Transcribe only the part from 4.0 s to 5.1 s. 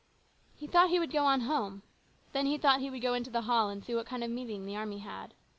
kind of a meeting the army